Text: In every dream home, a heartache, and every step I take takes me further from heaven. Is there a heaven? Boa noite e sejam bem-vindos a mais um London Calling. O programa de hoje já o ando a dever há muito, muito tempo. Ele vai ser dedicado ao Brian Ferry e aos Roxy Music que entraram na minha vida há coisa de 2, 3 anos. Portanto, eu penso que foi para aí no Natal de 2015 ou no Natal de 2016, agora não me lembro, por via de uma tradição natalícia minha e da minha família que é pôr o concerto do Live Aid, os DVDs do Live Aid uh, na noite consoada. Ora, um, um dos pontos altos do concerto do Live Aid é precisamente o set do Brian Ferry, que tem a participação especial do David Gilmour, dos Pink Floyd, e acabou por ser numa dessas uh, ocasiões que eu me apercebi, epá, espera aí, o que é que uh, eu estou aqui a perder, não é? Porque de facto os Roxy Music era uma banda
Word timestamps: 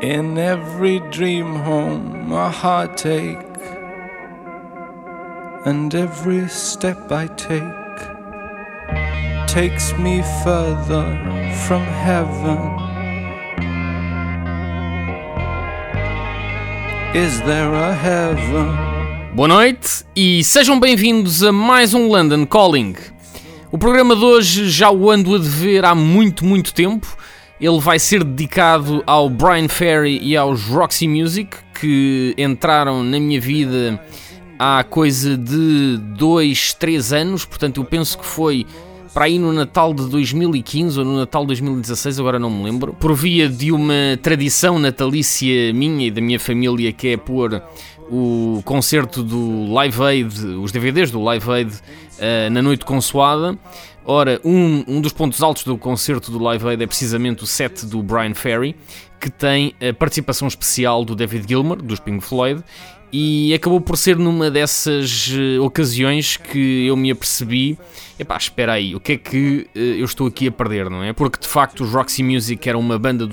In 0.00 0.38
every 0.38 1.00
dream 1.10 1.56
home, 1.56 2.30
a 2.32 2.48
heartache, 2.48 3.36
and 5.64 5.92
every 5.92 6.48
step 6.48 7.10
I 7.10 7.26
take 7.26 7.64
takes 9.48 9.92
me 9.98 10.22
further 10.44 11.02
from 11.66 11.82
heaven. 11.82 12.58
Is 17.12 17.40
there 17.40 17.74
a 17.74 17.92
heaven? 17.92 19.34
Boa 19.34 19.48
noite 19.48 20.04
e 20.14 20.44
sejam 20.44 20.78
bem-vindos 20.78 21.42
a 21.42 21.50
mais 21.50 21.92
um 21.92 22.06
London 22.06 22.46
Calling. 22.46 22.94
O 23.72 23.76
programa 23.76 24.14
de 24.14 24.24
hoje 24.24 24.70
já 24.70 24.92
o 24.92 25.10
ando 25.10 25.34
a 25.34 25.38
dever 25.38 25.84
há 25.84 25.92
muito, 25.92 26.44
muito 26.44 26.72
tempo. 26.72 27.18
Ele 27.60 27.80
vai 27.80 27.98
ser 27.98 28.22
dedicado 28.22 29.02
ao 29.06 29.28
Brian 29.28 29.68
Ferry 29.68 30.20
e 30.22 30.36
aos 30.36 30.64
Roxy 30.64 31.08
Music 31.08 31.56
que 31.80 32.34
entraram 32.38 33.02
na 33.02 33.18
minha 33.18 33.40
vida 33.40 34.00
há 34.58 34.84
coisa 34.84 35.36
de 35.36 35.98
2, 36.16 36.74
3 36.74 37.12
anos. 37.12 37.44
Portanto, 37.44 37.80
eu 37.80 37.84
penso 37.84 38.18
que 38.18 38.24
foi 38.24 38.66
para 39.12 39.24
aí 39.24 39.38
no 39.38 39.52
Natal 39.52 39.92
de 39.94 40.08
2015 40.08 40.98
ou 40.98 41.04
no 41.04 41.16
Natal 41.16 41.42
de 41.42 41.48
2016, 41.48 42.20
agora 42.20 42.38
não 42.38 42.50
me 42.50 42.62
lembro, 42.62 42.92
por 42.94 43.14
via 43.14 43.48
de 43.48 43.72
uma 43.72 44.16
tradição 44.22 44.78
natalícia 44.78 45.72
minha 45.72 46.06
e 46.06 46.10
da 46.10 46.20
minha 46.20 46.38
família 46.38 46.92
que 46.92 47.08
é 47.08 47.16
pôr 47.16 47.60
o 48.10 48.62
concerto 48.64 49.22
do 49.22 49.72
Live 49.72 50.02
Aid, 50.02 50.46
os 50.60 50.72
DVDs 50.72 51.10
do 51.10 51.22
Live 51.22 51.50
Aid 51.50 51.72
uh, 51.72 52.50
na 52.50 52.62
noite 52.62 52.84
consoada. 52.84 53.58
Ora, 54.04 54.40
um, 54.42 54.84
um 54.88 55.00
dos 55.00 55.12
pontos 55.12 55.42
altos 55.42 55.64
do 55.64 55.76
concerto 55.76 56.30
do 56.30 56.38
Live 56.38 56.66
Aid 56.66 56.82
é 56.82 56.86
precisamente 56.86 57.44
o 57.44 57.46
set 57.46 57.84
do 57.84 58.02
Brian 58.02 58.34
Ferry, 58.34 58.74
que 59.20 59.28
tem 59.28 59.74
a 59.86 59.92
participação 59.92 60.48
especial 60.48 61.04
do 61.04 61.14
David 61.14 61.46
Gilmour, 61.46 61.82
dos 61.82 62.00
Pink 62.00 62.24
Floyd, 62.24 62.64
e 63.12 63.54
acabou 63.54 63.80
por 63.80 63.96
ser 63.96 64.16
numa 64.16 64.50
dessas 64.50 65.28
uh, 65.28 65.62
ocasiões 65.62 66.36
que 66.36 66.86
eu 66.86 66.96
me 66.96 67.10
apercebi, 67.10 67.78
epá, 68.18 68.36
espera 68.36 68.72
aí, 68.72 68.94
o 68.94 69.00
que 69.00 69.12
é 69.12 69.16
que 69.16 69.66
uh, 69.74 69.78
eu 69.78 70.04
estou 70.04 70.26
aqui 70.26 70.48
a 70.48 70.52
perder, 70.52 70.90
não 70.90 71.02
é? 71.02 71.12
Porque 71.12 71.40
de 71.40 71.48
facto 71.48 71.84
os 71.84 71.90
Roxy 71.90 72.22
Music 72.22 72.68
era 72.68 72.76
uma 72.76 72.98
banda 72.98 73.26